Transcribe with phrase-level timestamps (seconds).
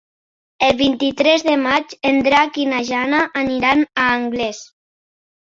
[0.67, 4.65] El vint-i-tres de maig en Drac i na Jana aniran a Anglès.